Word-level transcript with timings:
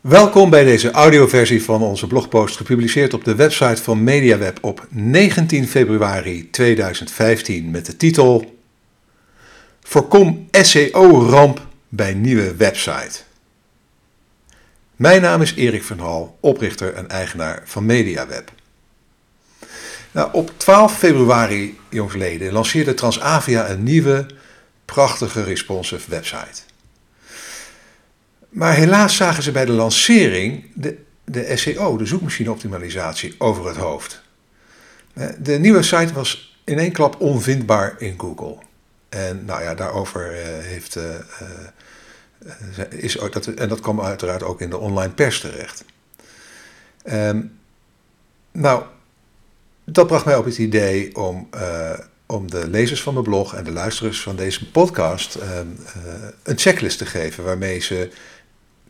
Welkom 0.00 0.50
bij 0.50 0.64
deze 0.64 0.90
audioversie 0.90 1.62
van 1.62 1.82
onze 1.82 2.06
blogpost, 2.06 2.56
gepubliceerd 2.56 3.14
op 3.14 3.24
de 3.24 3.34
website 3.34 3.82
van 3.82 4.04
MediaWeb 4.04 4.58
op 4.60 4.86
19 4.90 5.68
februari 5.68 6.50
2015 6.50 7.70
met 7.70 7.86
de 7.86 7.96
titel 7.96 8.58
Voorkom 9.82 10.48
SEO-ramp 10.50 11.66
bij 11.88 12.14
nieuwe 12.14 12.56
website. 12.56 13.20
Mijn 14.96 15.22
naam 15.22 15.42
is 15.42 15.54
Erik 15.54 15.84
van 15.84 15.98
Hal, 15.98 16.36
oprichter 16.40 16.94
en 16.94 17.08
eigenaar 17.08 17.62
van 17.64 17.86
MediaWeb. 17.86 18.52
Nou, 20.10 20.28
op 20.32 20.52
12 20.56 20.98
februari, 20.98 21.78
jongsleden, 21.88 22.52
lanceerde 22.52 22.94
Transavia 22.94 23.70
een 23.70 23.82
nieuwe, 23.82 24.26
prachtige 24.84 25.44
responsive 25.44 26.10
website. 26.10 26.67
Maar 28.48 28.74
helaas 28.74 29.16
zagen 29.16 29.42
ze 29.42 29.52
bij 29.52 29.64
de 29.64 29.72
lancering 29.72 30.64
de, 30.74 30.98
de 31.24 31.56
SEO, 31.56 31.96
de 31.96 32.06
zoekmachineoptimalisatie, 32.06 33.34
over 33.38 33.66
het 33.66 33.76
hoofd. 33.76 34.22
Eh, 35.14 35.26
de 35.38 35.58
nieuwe 35.58 35.82
site 35.82 36.12
was 36.12 36.58
in 36.64 36.78
één 36.78 36.92
klap 36.92 37.20
onvindbaar 37.20 37.94
in 37.98 38.14
Google. 38.18 38.56
En 39.08 39.44
nou 39.44 39.62
ja, 39.62 39.74
daarover 39.74 40.32
eh, 40.32 40.64
heeft, 40.64 40.96
uh, 40.96 41.04
is, 42.88 43.12
dat, 43.30 43.46
en 43.46 43.68
dat 43.68 43.80
kwam 43.80 44.00
uiteraard 44.00 44.42
ook 44.42 44.60
in 44.60 44.70
de 44.70 44.78
online 44.78 45.12
pers 45.12 45.40
terecht. 45.40 45.84
Um, 47.12 47.58
nou, 48.52 48.82
dat 49.84 50.06
bracht 50.06 50.24
mij 50.24 50.36
op 50.36 50.44
het 50.44 50.58
idee 50.58 51.16
om, 51.16 51.48
om 52.26 52.50
de 52.50 52.68
lezers 52.68 53.02
van 53.02 53.12
mijn 53.12 53.24
blog 53.24 53.54
en 53.54 53.64
de 53.64 53.72
luisteraars 53.72 54.22
van 54.22 54.36
deze 54.36 54.70
podcast 54.70 55.34
ehm, 55.34 55.66
een 56.42 56.58
checklist 56.58 56.98
te 56.98 57.06
geven 57.06 57.44
waarmee 57.44 57.80
ze 57.80 58.10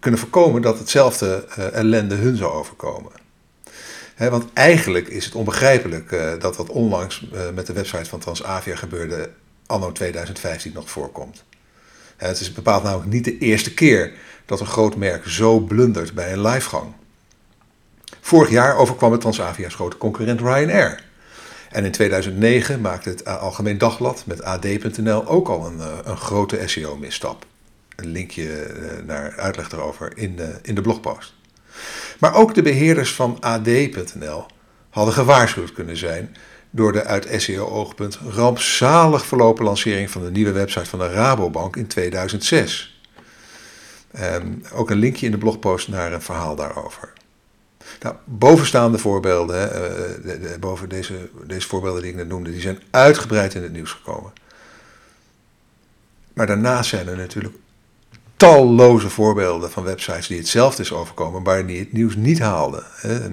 kunnen 0.00 0.20
voorkomen 0.20 0.62
dat 0.62 0.78
hetzelfde 0.78 1.44
uh, 1.58 1.72
ellende 1.72 2.14
hun 2.14 2.36
zou 2.36 2.52
overkomen. 2.52 3.12
want 4.16 4.44
eigenlijk 4.52 5.08
is 5.08 5.24
het 5.24 5.34
onbegrijpelijk 5.34 6.10
uh, 6.10 6.32
dat 6.38 6.56
wat 6.56 6.68
onlangs 6.68 7.28
uh, 7.32 7.40
met 7.54 7.66
de 7.66 7.72
website 7.72 8.08
van 8.08 8.18
Transavia 8.18 8.76
gebeurde, 8.76 9.30
anno 9.66 9.92
2015 9.92 10.72
nog 10.72 10.90
voorkomt. 10.90 11.44
het 12.16 12.40
is 12.40 12.52
bepaald 12.52 12.82
namelijk 12.82 13.10
niet 13.10 13.24
de 13.24 13.38
eerste 13.38 13.74
keer 13.74 14.12
dat 14.46 14.60
een 14.60 14.66
groot 14.66 14.96
merk 14.96 15.26
zo 15.26 15.58
blundert 15.58 16.14
bij 16.14 16.32
een 16.32 16.42
livegang. 16.42 16.92
Vorig 18.20 18.50
jaar 18.50 18.76
overkwam 18.76 19.12
het 19.12 19.20
Transavia's 19.20 19.74
grote 19.74 19.96
concurrent 19.96 20.40
Ryanair. 20.40 21.06
En 21.70 21.84
in 21.84 21.92
2009 21.92 22.80
maakte 22.80 23.08
het 23.08 23.24
Algemeen 23.24 23.78
Dagblad 23.78 24.22
met 24.26 24.42
AD.nl 24.42 25.26
ook 25.26 25.48
al 25.48 25.66
een, 25.66 25.80
een 26.04 26.16
grote 26.16 26.62
SEO-misstap 26.66 27.46
een 27.98 28.12
linkje 28.12 28.62
eh, 28.62 29.04
naar 29.04 29.36
uitleg 29.36 29.72
erover 29.72 30.16
in 30.16 30.36
de, 30.36 30.58
in 30.62 30.74
de 30.74 30.80
blogpost. 30.80 31.34
Maar 32.18 32.34
ook 32.34 32.54
de 32.54 32.62
beheerders 32.62 33.14
van 33.14 33.40
AD.nl 33.40 34.46
hadden 34.90 35.14
gewaarschuwd 35.14 35.72
kunnen 35.72 35.96
zijn 35.96 36.36
door 36.70 36.92
de 36.92 37.04
uit 37.04 37.28
SEO-oogpunt 37.36 38.18
rampzalig 38.28 39.26
verlopen 39.26 39.64
lancering 39.64 40.10
van 40.10 40.24
de 40.24 40.30
nieuwe 40.30 40.52
website 40.52 40.86
van 40.86 40.98
de 40.98 41.08
Rabobank 41.10 41.76
in 41.76 41.86
2006. 41.86 43.00
Ehm, 44.10 44.52
ook 44.72 44.90
een 44.90 44.98
linkje 44.98 45.26
in 45.26 45.32
de 45.32 45.38
blogpost 45.38 45.88
naar 45.88 46.12
een 46.12 46.22
verhaal 46.22 46.56
daarover. 46.56 47.12
Nou, 48.00 48.16
bovenstaande 48.24 48.98
voorbeelden, 48.98 49.68
de, 50.22 50.38
de, 50.40 50.56
boven 50.60 50.88
deze, 50.88 51.30
deze 51.46 51.68
voorbeelden 51.68 52.02
die 52.02 52.10
ik 52.10 52.16
net 52.16 52.28
noemde, 52.28 52.50
die 52.50 52.60
zijn 52.60 52.82
uitgebreid 52.90 53.54
in 53.54 53.62
het 53.62 53.72
nieuws 53.72 53.92
gekomen. 53.92 54.32
Maar 56.32 56.46
daarnaast 56.46 56.90
zijn 56.90 57.08
er 57.08 57.16
natuurlijk 57.16 57.54
talloze 58.38 59.10
voorbeelden 59.10 59.70
van 59.70 59.82
websites 59.82 60.26
die 60.26 60.38
hetzelfde 60.38 60.82
is 60.82 60.92
overkomen, 60.92 61.42
maar 61.42 61.66
die 61.66 61.78
het 61.78 61.92
nieuws 61.92 62.16
niet 62.16 62.38
haalden. 62.38 62.84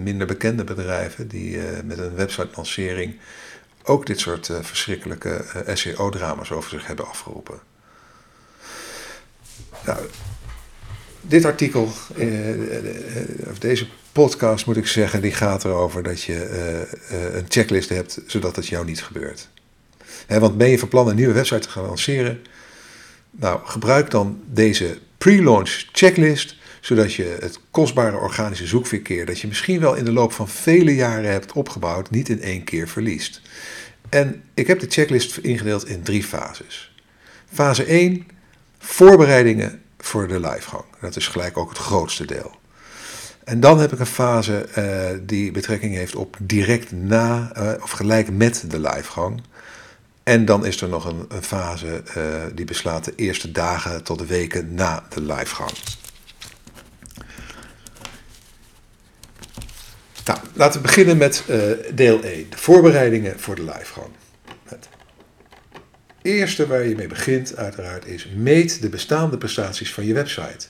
Minder 0.03 0.27
bekende 0.27 0.63
bedrijven 0.63 1.27
die 1.27 1.59
eh, 1.59 1.83
met 1.83 1.97
een 1.97 2.15
website-lancering 2.15 3.19
ook 3.83 4.05
dit 4.05 4.19
soort 4.19 4.49
eh, 4.49 4.57
verschrikkelijke 4.61 5.29
eh, 5.29 5.75
SEO-drama's 5.75 6.51
over 6.51 6.69
zich 6.69 6.87
hebben 6.87 7.07
afgeroepen. 7.07 7.59
Nou, 9.85 9.99
dit 11.21 11.45
artikel, 11.45 11.83
of 13.49 13.59
deze 13.59 13.87
podcast 14.11 14.65
moet 14.65 14.77
ik 14.77 14.87
zeggen, 14.87 15.21
die 15.21 15.33
gaat 15.33 15.65
erover 15.65 16.03
dat 16.03 16.21
je 16.21 16.49
een 17.33 17.45
checklist 17.47 17.89
hebt 17.89 18.21
zodat 18.25 18.55
het 18.55 18.67
jou 18.67 18.85
niet 18.85 19.03
gebeurt. 19.03 19.49
want 20.27 20.57
ben 20.57 20.69
je 20.69 20.79
van 20.79 20.87
plan 20.87 21.07
een 21.07 21.15
nieuwe 21.15 21.33
website 21.33 21.59
te 21.59 21.69
gaan 21.69 21.85
lanceren, 21.85 22.41
nou, 23.35 23.59
gebruik 23.63 24.11
dan 24.11 24.39
deze 24.45 24.97
pre-launch 25.17 25.85
checklist, 25.91 26.55
zodat 26.81 27.13
je 27.13 27.37
het 27.39 27.59
kostbare 27.71 28.17
organische 28.17 28.67
zoekverkeer 28.67 29.25
dat 29.25 29.39
je 29.39 29.47
misschien 29.47 29.79
wel 29.79 29.95
in 29.95 30.05
de 30.05 30.11
loop 30.11 30.31
van 30.31 30.47
vele 30.47 30.95
jaren 30.95 31.31
hebt 31.31 31.51
opgebouwd, 31.51 32.09
niet 32.09 32.29
in 32.29 32.41
één 32.41 32.63
keer 32.63 32.87
verliest. 32.87 33.41
En 34.09 34.43
ik 34.53 34.67
heb 34.67 34.79
de 34.79 34.87
checklist 34.89 35.37
ingedeeld 35.37 35.87
in 35.87 36.01
drie 36.01 36.23
fases. 36.23 36.95
Fase 37.53 37.83
1, 37.83 38.27
voorbereidingen 38.79 39.81
voor 39.97 40.27
de 40.27 40.39
livegang. 40.39 40.83
Dat 41.01 41.15
is 41.15 41.27
gelijk 41.27 41.57
ook 41.57 41.69
het 41.69 41.77
grootste 41.77 42.25
deel. 42.25 42.55
En 43.43 43.59
dan 43.59 43.79
heb 43.79 43.93
ik 43.93 43.99
een 43.99 44.05
fase 44.05 44.67
uh, 44.77 45.19
die 45.21 45.51
betrekking 45.51 45.95
heeft 45.95 46.15
op 46.15 46.37
direct 46.39 46.91
na 46.91 47.51
uh, 47.57 47.71
of 47.83 47.91
gelijk 47.91 48.31
met 48.31 48.63
de 48.67 48.79
livegang. 48.79 49.41
En 50.25 50.45
dan 50.45 50.65
is 50.65 50.81
er 50.81 50.89
nog 50.89 51.05
een, 51.05 51.43
fase 51.43 52.03
uh, 52.17 52.23
die 52.53 52.65
beslaat 52.65 53.05
de 53.05 53.13
eerste 53.15 53.51
dagen 53.51 54.03
tot 54.03 54.19
de 54.19 54.25
weken 54.25 54.73
na 54.73 55.03
de 55.09 55.21
livegang. 55.21 55.71
Nou, 60.25 60.39
laten 60.53 60.81
we 60.81 60.87
beginnen 60.87 61.17
met 61.17 61.43
uh, 61.49 61.57
deel 61.93 62.23
1, 62.23 62.49
de 62.49 62.57
voorbereidingen 62.57 63.39
voor 63.39 63.55
de 63.55 63.63
livegang. 63.63 64.09
Het 64.63 64.87
eerste 66.21 66.67
waar 66.67 66.83
je 66.83 66.95
mee 66.95 67.07
begint, 67.07 67.55
uiteraard, 67.55 68.05
is 68.05 68.27
meet 68.35 68.81
de 68.81 68.89
bestaande 68.89 69.37
prestaties 69.37 69.93
van 69.93 70.05
je 70.05 70.13
website. 70.13 70.67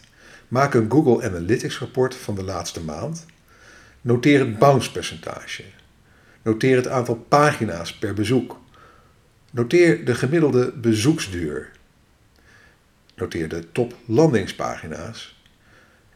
Maak 0.47 0.73
een 0.73 0.91
Google 0.91 1.23
Analytics 1.27 1.79
rapport 1.79 2.15
van 2.15 2.35
de 2.35 2.43
laatste 2.43 2.81
maand. 2.81 3.25
Noteer 4.01 4.39
het 4.39 4.59
bounce 4.59 4.91
percentage. 4.91 5.63
Noteer 6.41 6.75
het 6.75 6.87
aantal 6.87 7.15
pagina's 7.15 7.97
per 7.97 8.13
bezoek. 8.13 8.63
Noteer 9.55 10.05
de 10.05 10.15
gemiddelde 10.15 10.71
bezoeksduur. 10.71 11.71
Noteer 13.15 13.49
de 13.49 13.71
top 13.71 13.95
landingspagina's. 14.05 15.43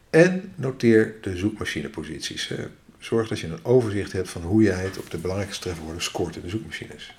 En 0.10 0.54
noteer 0.56 1.16
de 1.22 1.38
zoekmachineposities. 1.38 2.54
Zorg 2.98 3.28
dat 3.28 3.40
je 3.40 3.48
een 3.48 3.66
overzicht 3.66 4.12
hebt 4.12 4.30
van 4.30 4.42
hoe 4.42 4.64
jij 4.64 4.84
het 4.84 4.98
op 4.98 5.10
de 5.10 5.18
belangrijkste 5.18 5.64
trefwoorden 5.64 6.02
scoort 6.02 6.36
in 6.36 6.42
de 6.42 6.50
zoekmachines. 6.50 7.16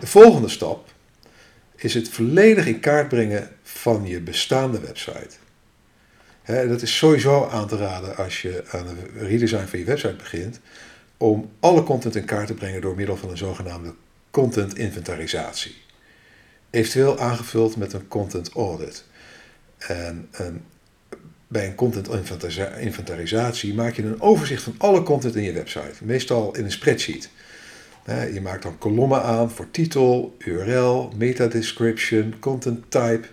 De 0.00 0.06
volgende 0.06 0.48
stap 0.48 0.92
is 1.74 1.94
het 1.94 2.08
volledig 2.08 2.66
in 2.66 2.80
kaart 2.80 3.08
brengen 3.08 3.50
van 3.62 4.06
je 4.06 4.20
bestaande 4.20 4.80
website. 4.80 5.36
dat 6.44 6.82
is 6.82 6.96
sowieso 6.96 7.46
aan 7.46 7.68
te 7.68 7.76
raden 7.76 8.16
als 8.16 8.42
je 8.42 8.64
aan 8.70 8.86
de 8.86 9.26
redesign 9.26 9.66
van 9.66 9.78
je 9.78 9.84
website 9.84 10.16
begint 10.16 10.60
om 11.18 11.50
alle 11.60 11.82
content 11.82 12.16
in 12.16 12.24
kaart 12.24 12.46
te 12.46 12.54
brengen 12.54 12.80
door 12.80 12.94
middel 12.94 13.16
van 13.16 13.30
een 13.30 13.36
zogenaamde 13.36 13.94
content 14.30 14.78
inventarisatie. 14.78 15.74
Eventueel 16.70 17.18
aangevuld 17.18 17.76
met 17.76 17.92
een 17.92 18.08
content 18.08 18.48
audit. 18.52 19.04
En, 19.78 20.28
en 20.30 20.64
bij 21.48 21.66
een 21.66 21.74
content 21.74 22.08
inventarisatie 22.78 23.74
maak 23.74 23.94
je 23.94 24.02
een 24.02 24.20
overzicht 24.20 24.62
van 24.62 24.74
alle 24.78 25.02
content 25.02 25.36
in 25.36 25.42
je 25.42 25.52
website, 25.52 26.04
meestal 26.04 26.56
in 26.56 26.64
een 26.64 26.72
spreadsheet. 26.72 27.30
Je 28.32 28.40
maakt 28.42 28.62
dan 28.62 28.78
kolommen 28.78 29.22
aan 29.22 29.50
voor 29.50 29.70
titel, 29.70 30.36
URL, 30.38 31.12
meta 31.16 31.46
description, 31.46 32.34
content 32.38 32.90
type. 32.90 33.26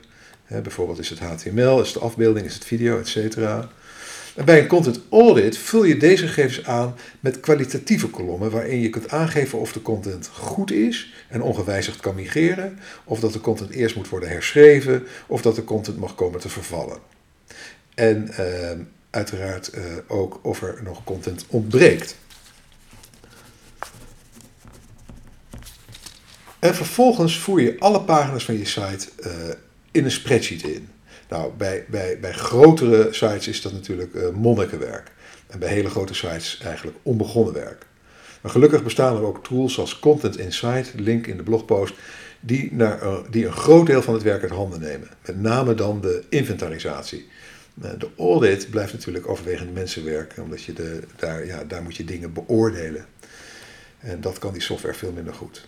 Bijvoorbeeld 0.47 1.00
is 1.00 1.09
het 1.09 1.19
HTML, 1.19 1.81
is 1.81 1.94
het 1.94 2.03
afbeelding, 2.03 2.45
is 2.45 2.53
het 2.53 2.66
video, 2.66 3.00
etc. 3.00 3.38
Bij 4.44 4.60
een 4.60 4.68
content 4.68 5.00
audit 5.10 5.58
vul 5.58 5.84
je 5.84 5.98
deze 5.98 6.28
gegevens 6.28 6.66
aan 6.66 6.96
met 7.20 7.40
kwalitatieve 7.40 8.10
kolommen 8.10 8.52
waarin 8.52 8.80
je 8.80 8.90
kunt 8.90 9.10
aangeven 9.10 9.60
of 9.60 9.72
de 9.72 9.82
content 9.82 10.28
goed 10.28 10.72
is 10.72 11.14
en 11.28 11.42
ongewijzigd 11.42 12.00
kan 12.00 12.16
migreren, 12.16 12.80
of 13.04 13.20
dat 13.20 13.34
de 13.34 13.42
content 13.42 13.70
eerst 13.70 13.96
moet 13.96 14.10
worden 14.10 14.30
herschreven, 14.30 15.04
of 15.28 15.42
dat 15.42 15.56
de 15.56 15.64
content 15.64 15.98
mag 15.98 16.16
komen 16.16 16.40
te 16.40 16.50
vervallen. 16.50 16.98
En 17.94 18.30
uh, 18.40 18.72
uiteraard 19.10 19.72
uh, 19.76 19.84
ook 20.08 20.40
of 20.42 20.62
er 20.62 20.80
nog 20.84 21.04
content 21.04 21.46
ontbreekt. 21.48 22.16
En 26.60 26.76
vervolgens 26.76 27.40
voer 27.40 27.62
je 27.62 27.80
alle 27.80 28.02
pagina's 28.02 28.46
van 28.46 28.58
je 28.58 28.66
site 28.66 29.08
uh, 29.26 29.32
in 29.92 30.06
een 30.06 30.12
spreadsheet 30.12 30.64
in. 30.64 30.90
Nou, 31.30 31.54
bij, 31.57 31.86
bij, 31.88 32.19
bij 32.19 32.33
grotere 32.33 33.07
sites 33.13 33.48
is 33.48 33.62
dat 33.62 33.72
natuurlijk 33.72 34.13
uh, 34.13 34.30
monnikenwerk. 34.30 35.12
En 35.48 35.60
bij 35.60 35.69
hele 35.69 35.89
grote 35.89 36.13
sites 36.13 36.60
eigenlijk 36.63 36.98
onbegonnen 37.04 37.54
werk. 37.54 37.86
Maar 38.42 38.51
gelukkig 38.51 38.83
bestaan 38.83 39.16
er 39.16 39.24
ook 39.24 39.44
tools 39.44 39.74
zoals 39.74 40.00
Content 40.00 40.38
Insight, 40.38 40.94
link 40.95 41.27
in 41.27 41.38
de 41.38 41.44
blogpost, 41.44 41.94
die, 42.39 42.74
naar, 42.74 43.04
uh, 43.04 43.18
die 43.30 43.45
een 43.45 43.54
groot 43.54 43.86
deel 43.86 44.01
van 44.01 44.13
het 44.13 44.24
werk 44.24 44.42
uit 44.42 44.51
handen 44.51 44.80
nemen. 44.80 45.10
Met 45.25 45.42
name 45.42 45.74
dan 45.74 46.01
de 46.01 46.24
inventarisatie. 46.30 47.27
De 47.74 48.10
audit 48.18 48.69
blijft 48.69 48.94
natuurlijk 48.94 49.27
overwegend 49.27 49.74
mensenwerk, 49.74 50.33
omdat 50.38 50.63
je 50.63 50.74
de, 50.74 51.00
daar, 51.16 51.45
ja, 51.45 51.63
daar 51.63 51.83
moet 51.83 51.95
je 51.95 52.06
dingen 52.06 52.33
beoordelen. 52.33 53.06
En 54.00 54.22
dat 54.22 54.39
kan 54.39 54.54
die 54.54 54.62
software 54.62 54.94
veel 54.94 55.12
minder 55.12 55.33
goed. 55.33 55.68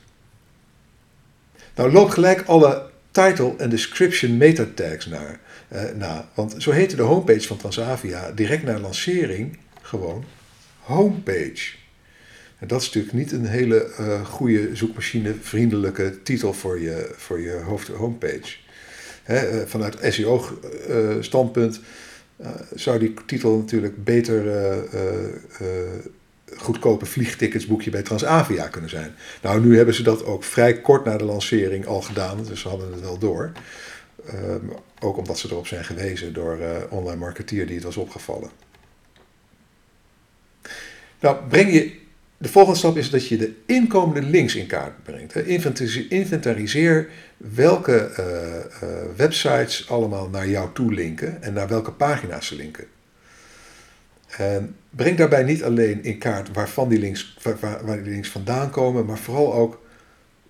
Nou, 1.76 1.92
loop 1.92 2.10
gelijk 2.10 2.44
alle 2.46 2.90
title 3.26 3.54
en 3.58 3.70
description 3.70 4.38
meta 4.38 4.66
tags 4.74 5.06
naar, 5.06 5.40
eh, 5.68 5.84
na. 5.96 6.30
Want 6.34 6.56
zo 6.58 6.72
heette 6.72 6.96
de 6.96 7.02
homepage 7.02 7.48
van 7.48 7.58
Transavia 7.58 8.32
direct 8.32 8.64
na 8.64 8.80
lancering 8.80 9.58
gewoon 9.82 10.24
homepage. 10.80 11.76
En 12.60 12.68
dat 12.68 12.82
is 12.82 12.86
natuurlijk 12.86 13.14
niet 13.14 13.32
een 13.32 13.46
hele 13.46 13.90
uh, 14.00 14.26
goede 14.26 14.76
zoekmachine-vriendelijke 14.76 16.24
titel 16.24 16.54
voor 16.54 16.80
je, 16.80 17.14
voor 17.16 17.40
je 17.40 17.52
hoofd 17.52 17.88
homepage. 17.88 18.58
Hè, 19.24 19.62
uh, 19.62 19.68
vanuit 19.68 19.98
SEO-standpunt 20.02 21.80
zou 22.76 23.00
die 23.00 23.14
titel 23.26 23.58
natuurlijk 23.58 24.04
beter 24.04 24.44
goedkope 26.56 27.06
vliegtickets 27.06 27.66
boekje 27.66 27.90
bij 27.90 28.02
Transavia 28.02 28.68
kunnen 28.68 28.90
zijn. 28.90 29.16
Nou, 29.42 29.62
nu 29.62 29.78
hebben 29.78 29.96
ze 29.96 30.04
dat 30.04 30.26
ook 30.26 30.44
vrij 30.44 30.82
kort 30.82 31.06
na 31.06 31.18
de 31.18 31.24
lancering 31.24 31.86
al 31.86 32.02
gedaan, 32.02 32.44
dus 32.44 32.62
ze 32.62 32.68
hadden 32.68 32.92
het 32.92 33.02
wel 33.02 33.18
door. 33.18 33.52
Um, 34.34 34.72
ook 35.00 35.18
omdat 35.18 35.40
ze 35.40 35.48
erop 35.52 35.68
zijn 35.68 35.86
gewezen 35.86 36.34
door 36.34 36.58
uh, 36.60 36.68
online 36.90 37.20
marketeer 37.20 37.66
die 37.66 37.76
het 37.76 37.84
was 37.84 37.98
opgevallen. 37.98 38.50
Nou, 41.20 41.38
breng 41.50 41.74
je, 41.74 41.96
de 42.38 42.50
volgende 42.50 42.78
stap 42.78 42.98
is 42.98 43.10
dat 43.10 43.28
je 43.28 43.38
de 43.38 43.54
inkomende 43.66 44.30
links 44.30 44.56
in 44.56 44.68
kaart 44.68 45.04
brengt. 45.04 45.36
Inventariseer 46.10 47.10
welke 47.38 48.12
uh, 48.20 48.90
uh, 48.90 48.96
websites 49.16 49.90
allemaal 49.90 50.30
naar 50.30 50.48
jou 50.48 50.70
toe 50.74 50.94
linken 50.94 51.42
en 51.42 51.54
naar 51.54 51.68
welke 51.68 51.92
pagina's 51.92 52.48
ze 52.48 52.56
linken. 52.56 52.88
En 54.28 54.76
breng 54.90 55.18
daarbij 55.18 55.44
niet 55.44 55.64
alleen 55.64 56.04
in 56.04 56.18
kaart 56.18 56.52
waarvan 56.54 56.90
die 56.90 57.00
links, 57.00 57.38
waar, 57.42 57.86
waar 57.86 58.04
die 58.04 58.12
links 58.12 58.30
vandaan 58.30 58.70
komen, 58.70 59.06
maar 59.06 59.18
vooral 59.18 59.54
ook 59.54 59.82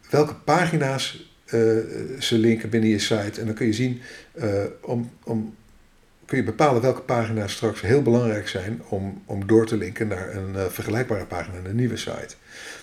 welke 0.09 0.35
pagina's 0.35 1.35
uh, 1.45 1.51
ze 2.19 2.37
linken 2.37 2.69
binnen 2.69 2.89
je 2.89 2.99
site. 2.99 3.39
En 3.39 3.45
dan 3.45 3.55
kun 3.55 3.65
je 3.65 3.73
zien, 3.73 4.01
uh, 4.35 4.63
om, 4.81 5.11
om, 5.23 5.55
kun 6.25 6.37
je 6.37 6.43
bepalen 6.43 6.81
welke 6.81 7.01
pagina's 7.01 7.53
straks 7.53 7.81
heel 7.81 8.01
belangrijk 8.01 8.47
zijn 8.47 8.81
om, 8.89 9.21
om 9.25 9.47
door 9.47 9.65
te 9.65 9.77
linken 9.77 10.07
naar 10.07 10.35
een 10.35 10.53
uh, 10.55 10.65
vergelijkbare 10.65 11.25
pagina, 11.25 11.57
een 11.63 11.75
nieuwe 11.75 11.97
site. 11.97 12.35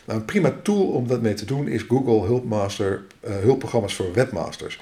Nou, 0.04 0.18
een 0.18 0.24
prima 0.24 0.54
tool 0.62 0.86
om 0.86 1.08
dat 1.08 1.22
mee 1.22 1.34
te 1.34 1.44
doen 1.44 1.68
is 1.68 1.82
Google 1.82 2.26
Hulpmaster, 2.26 3.02
hulpprogramma's 3.20 3.94
voor 3.94 4.12
webmasters. 4.12 4.80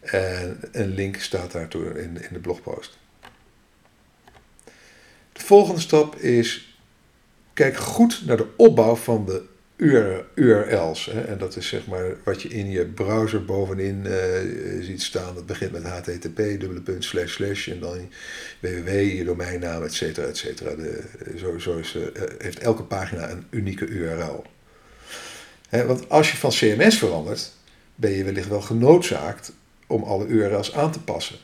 En 0.00 0.58
een 0.72 0.94
link 0.94 1.16
staat 1.16 1.52
daartoe 1.52 2.02
in, 2.02 2.22
in 2.22 2.28
de 2.32 2.38
blogpost. 2.38 2.98
De 5.36 5.44
volgende 5.44 5.80
stap 5.80 6.16
is, 6.16 6.78
kijk 7.52 7.76
goed 7.76 8.22
naar 8.26 8.36
de 8.36 8.46
opbauw 8.56 8.94
van 8.94 9.24
de 9.24 9.42
URL's. 10.34 11.06
Hè, 11.06 11.20
en 11.20 11.38
dat 11.38 11.56
is 11.56 11.68
zeg 11.68 11.86
maar 11.86 12.16
wat 12.24 12.42
je 12.42 12.48
in 12.48 12.70
je 12.70 12.86
browser 12.86 13.44
bovenin 13.44 14.04
uh, 14.06 14.84
ziet 14.84 15.02
staan. 15.02 15.34
Dat 15.34 15.46
begint 15.46 15.72
met 15.72 15.82
http, 15.82 16.36
dubbele 16.36 16.80
punt, 16.80 17.04
slash, 17.04 17.34
slash 17.34 17.68
en 17.68 17.80
dan 17.80 18.10
www, 18.60 18.88
je 18.88 19.24
domeinnaam, 19.24 19.82
et 19.82 19.94
cetera, 19.94 20.26
et 20.26 20.36
cetera. 20.36 20.74
Zo 21.58 21.76
is, 21.76 21.94
uh, 21.94 22.06
heeft 22.38 22.58
elke 22.58 22.82
pagina 22.82 23.30
een 23.30 23.46
unieke 23.50 23.86
URL. 23.86 24.44
Hè, 25.68 25.86
want 25.86 26.08
als 26.08 26.30
je 26.30 26.36
van 26.36 26.50
CMS 26.50 26.98
verandert, 26.98 27.52
ben 27.94 28.10
je 28.10 28.24
wellicht 28.24 28.48
wel 28.48 28.60
genoodzaakt 28.60 29.52
om 29.86 30.02
alle 30.02 30.26
URL's 30.26 30.74
aan 30.74 30.92
te 30.92 31.00
passen. 31.00 31.36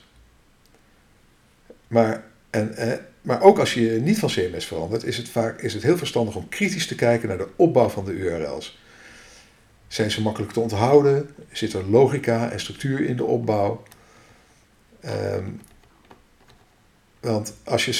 Maar, 1.89 2.25
en, 2.51 2.77
maar 3.23 3.43
ook 3.43 3.59
als 3.59 3.75
je 3.75 4.01
niet 4.03 4.19
van 4.19 4.29
CMS 4.29 4.67
verandert, 4.67 5.05
is 5.05 5.17
het, 5.17 5.29
vaak, 5.29 5.61
is 5.61 5.75
het 5.75 5.83
heel 5.83 5.97
verstandig 5.97 6.37
om 6.37 6.49
kritisch 6.49 6.87
te 6.87 6.95
kijken 6.95 7.29
naar 7.29 7.39
de 7.39 7.49
opbouw 7.57 7.89
van 7.89 8.05
de 8.05 8.13
URL's. 8.13 8.81
Zijn 9.89 10.11
ze 10.11 10.23
makkelijk 10.23 10.53
te 10.53 10.61
onthouden? 10.61 11.31
Zit 11.53 11.73
er 11.73 11.91
logica 11.91 12.51
en 12.51 12.61
structuur 12.61 13.01
in 13.01 13.17
de 13.17 13.25
opbouw? 13.25 13.83
Um, 15.05 15.61
want 17.23 17.55
als 17.65 17.85
je 17.85 17.93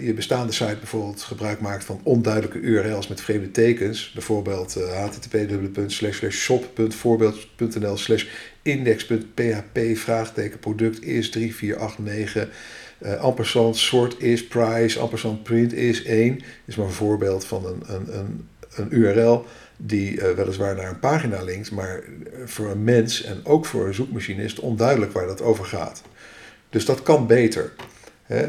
je 0.00 0.14
bestaande 0.14 0.52
site 0.52 0.76
bijvoorbeeld 0.76 1.22
gebruik 1.22 1.60
maakt 1.60 1.84
van 1.84 2.00
onduidelijke 2.02 2.58
URL's 2.58 3.08
met 3.08 3.20
vreemde 3.20 3.50
tekens, 3.50 4.12
bijvoorbeeld 4.12 4.76
uh, 4.76 5.04
http://shop.voorbeeld.nl 5.04 7.96
slash 7.96 8.26
index.php 8.62 9.78
vraagteken 9.94 10.58
product 10.58 11.02
is 11.02 11.30
3489 11.30 12.48
uh, 13.02 13.20
ampersand 13.20 13.76
soort 13.76 14.22
is 14.22 14.46
price, 14.46 14.98
ampersand 14.98 15.42
print 15.42 15.72
is 15.72 16.02
1. 16.02 16.40
is 16.64 16.76
maar 16.76 16.86
een 16.86 16.92
voorbeeld 16.92 17.44
van 17.44 17.66
een, 17.66 17.82
een, 17.86 18.18
een, 18.18 18.48
een 18.74 18.88
URL 18.90 19.44
die 19.76 20.12
uh, 20.12 20.30
weliswaar 20.30 20.76
naar 20.76 20.88
een 20.88 20.98
pagina 20.98 21.42
linkt, 21.42 21.70
maar 21.70 22.02
voor 22.44 22.70
een 22.70 22.84
mens 22.84 23.22
en 23.22 23.40
ook 23.44 23.66
voor 23.66 23.86
een 23.86 23.94
zoekmachine 23.94 24.42
is 24.42 24.50
het 24.50 24.60
onduidelijk 24.60 25.12
waar 25.12 25.26
dat 25.26 25.42
over 25.42 25.64
gaat. 25.64 26.02
Dus 26.70 26.84
dat 26.84 27.02
kan 27.02 27.26
beter. 27.26 27.72
Hè? 28.22 28.48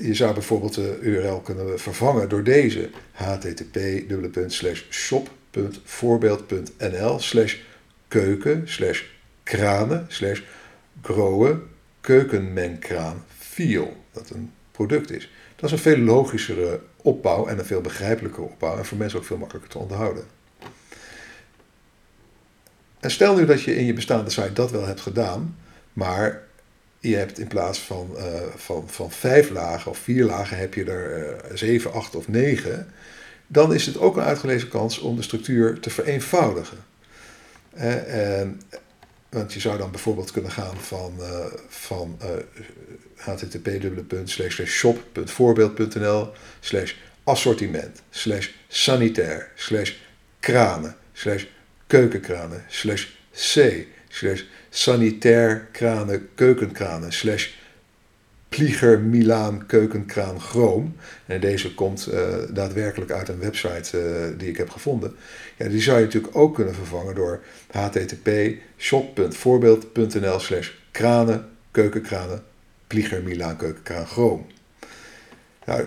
Je 0.00 0.14
zou 0.14 0.34
bijvoorbeeld 0.34 0.74
de 0.74 0.98
URL 1.00 1.40
kunnen 1.40 1.80
vervangen 1.80 2.28
door 2.28 2.44
deze 2.44 2.90
http 3.12 3.78
shop.voorbeeld.nl 4.90 7.18
slash 7.18 7.56
keuken 8.08 8.62
slash 8.64 9.02
kranen 9.42 10.06
slash 10.08 10.40
groeien 11.02 11.62
keukenmengkraan 12.02 13.24
feel, 13.38 13.96
dat 14.12 14.30
een 14.30 14.52
product 14.70 15.10
is. 15.10 15.30
Dat 15.56 15.64
is 15.64 15.72
een 15.72 15.82
veel 15.92 15.98
logischere 15.98 16.80
opbouw 16.96 17.46
en 17.46 17.58
een 17.58 17.64
veel 17.64 17.80
begrijpelijkere 17.80 18.46
opbouw 18.46 18.78
en 18.78 18.84
voor 18.84 18.98
mensen 18.98 19.18
ook 19.18 19.24
veel 19.24 19.36
makkelijker 19.36 19.70
te 19.70 19.78
onderhouden. 19.78 20.24
En 23.00 23.10
stel 23.10 23.36
nu 23.36 23.44
dat 23.44 23.62
je 23.62 23.76
in 23.76 23.86
je 23.86 23.92
bestaande 23.92 24.30
site 24.30 24.52
dat 24.52 24.70
wel 24.70 24.86
hebt 24.86 25.00
gedaan, 25.00 25.56
maar 25.92 26.42
je 26.98 27.16
hebt 27.16 27.38
in 27.38 27.46
plaats 27.46 27.78
van, 27.78 28.10
uh, 28.16 28.24
van, 28.56 28.88
van 28.88 29.10
vijf 29.10 29.50
lagen 29.50 29.90
of 29.90 29.98
vier 29.98 30.24
lagen 30.24 30.56
heb 30.56 30.74
je 30.74 30.84
er 30.84 31.26
uh, 31.26 31.56
zeven, 31.56 31.92
acht 31.92 32.14
of 32.14 32.28
negen, 32.28 32.92
dan 33.46 33.74
is 33.74 33.86
het 33.86 33.98
ook 33.98 34.16
een 34.16 34.22
uitgelezen 34.22 34.68
kans 34.68 34.98
om 34.98 35.16
de 35.16 35.22
structuur 35.22 35.80
te 35.80 35.90
vereenvoudigen. 35.90 36.78
En 37.74 38.60
want 39.32 39.52
je 39.52 39.60
zou 39.60 39.78
dan 39.78 39.90
bijvoorbeeld 39.90 40.30
kunnen 40.30 40.50
gaan 40.50 40.76
van, 40.76 41.14
uh, 41.20 41.46
van 41.68 42.18
uh, 42.22 42.30
http 43.16 43.68
shop.voorbeeld.nl 44.66 46.32
slash 46.60 46.94
assortiment 47.24 48.02
slash 48.10 48.48
sanitair 48.68 49.52
slash 49.54 49.92
kranen 50.40 50.96
slash 51.12 51.44
keukenkranen 51.86 52.64
slash 52.68 53.06
c 53.32 53.86
slash 54.08 54.42
sanitair 54.70 55.68
kranen 55.72 56.28
keukenkranen 56.34 57.12
slash 57.12 57.48
Plieger 58.56 59.00
Milaan 59.00 59.66
Keukenkraan 59.66 60.40
Groom. 60.40 60.96
En 61.26 61.40
deze 61.40 61.74
komt 61.74 62.08
uh, 62.12 62.20
daadwerkelijk 62.50 63.10
uit 63.10 63.28
een 63.28 63.38
website 63.38 63.98
uh, 63.98 64.38
die 64.38 64.48
ik 64.48 64.56
heb 64.56 64.70
gevonden. 64.70 65.14
Ja, 65.56 65.68
die 65.68 65.80
zou 65.80 65.98
je 65.98 66.04
natuurlijk 66.04 66.36
ook 66.36 66.54
kunnen 66.54 66.74
vervangen 66.74 67.14
door 67.14 67.40
http 67.70 68.30
shop.voorbeeld.nl 68.78 70.38
slash 70.38 70.70
kranen, 70.90 71.48
keukenkranen, 71.70 72.42
Plieger 72.86 73.22
Milaan 73.22 73.56
Keukenkraan 73.56 74.06
Groom. 74.06 74.46
Nou, 75.66 75.84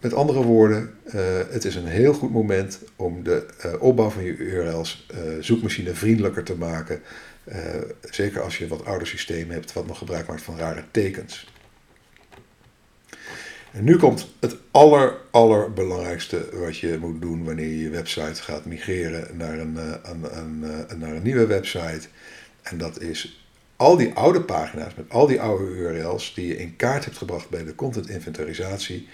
met 0.00 0.14
andere 0.14 0.42
woorden, 0.42 0.90
uh, 1.06 1.12
het 1.50 1.64
is 1.64 1.74
een 1.74 1.86
heel 1.86 2.14
goed 2.14 2.32
moment 2.32 2.78
om 2.96 3.22
de 3.22 3.46
opbouw 3.80 4.10
van 4.10 4.24
je 4.24 4.36
URL's 4.36 5.06
zoekmachine 5.40 5.94
vriendelijker 5.94 6.42
te 6.42 6.54
maken. 6.54 7.00
zeker 8.10 8.42
als 8.42 8.58
je 8.58 8.68
wat 8.68 8.84
ouder 8.84 9.06
systeem 9.06 9.50
hebt 9.50 9.72
wat 9.72 9.86
nog 9.86 9.98
gebruik 9.98 10.26
maakt 10.26 10.42
van 10.42 10.58
rare 10.58 10.82
tekens. 10.90 11.51
En 13.72 13.84
nu 13.84 13.96
komt 13.96 14.28
het 14.40 14.56
aller, 14.70 15.16
allerbelangrijkste 15.30 16.48
wat 16.52 16.78
je 16.78 16.98
moet 17.00 17.20
doen 17.20 17.44
wanneer 17.44 17.76
je 17.76 17.90
website 17.90 18.42
gaat 18.42 18.64
migreren 18.64 19.36
naar 19.36 19.58
een, 19.58 19.76
eh, 19.76 19.92
een, 20.02 20.38
een, 20.38 20.64
eh, 20.64 20.96
naar 20.96 21.14
een 21.14 21.22
nieuwe 21.22 21.46
website. 21.46 22.08
En 22.62 22.78
dat 22.78 23.00
is 23.00 23.46
al 23.76 23.96
die 23.96 24.12
oude 24.12 24.40
pagina's 24.42 24.94
met 24.94 25.10
al 25.10 25.26
die 25.26 25.40
oude 25.40 25.64
URL's 25.64 26.34
die 26.34 26.46
je 26.46 26.56
in 26.56 26.76
kaart 26.76 27.04
hebt 27.04 27.16
gebracht 27.16 27.48
bij 27.48 27.64
de 27.64 27.74
content 27.74 28.08
inventarisatie, 28.08 29.08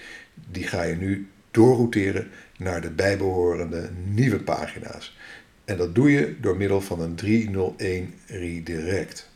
die 0.51 0.67
ga 0.67 0.83
je 0.83 0.97
nu 0.97 1.29
doorrouteren 1.51 2.29
naar 2.57 2.81
de 2.81 2.91
bijbehorende 2.91 3.91
nieuwe 4.05 4.41
pagina's. 4.41 5.17
En 5.65 5.77
dat 5.77 5.95
doe 5.95 6.11
je 6.11 6.37
door 6.41 6.57
middel 6.57 6.81
van 6.81 7.01
een 7.01 7.15
301 7.15 8.15
redirect. 8.27 9.31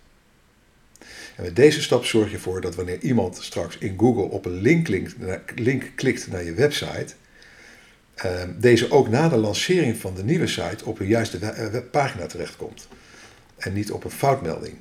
En 1.36 1.42
met 1.42 1.56
deze 1.56 1.82
stap 1.82 2.04
zorg 2.04 2.28
je 2.28 2.34
ervoor 2.34 2.60
dat 2.60 2.74
wanneer 2.74 2.98
iemand 3.00 3.36
straks 3.36 3.78
in 3.78 3.98
Google 3.98 4.22
op 4.22 4.44
een 4.44 4.60
link, 4.60 4.88
link 5.54 5.92
klikt 5.94 6.26
naar 6.30 6.44
je 6.44 6.54
website, 6.54 7.14
ehm, 8.14 8.50
deze 8.58 8.90
ook 8.90 9.08
na 9.08 9.28
de 9.28 9.36
lancering 9.36 9.96
van 9.96 10.14
de 10.14 10.24
nieuwe 10.24 10.46
site 10.46 10.84
op 10.84 11.00
een 11.00 11.06
juiste 11.06 11.38
eh, 11.38 11.80
pagina 11.90 12.26
terechtkomt. 12.26 12.88
En 13.56 13.72
niet 13.72 13.92
op 13.92 14.04
een 14.04 14.10
foutmelding. 14.10 14.74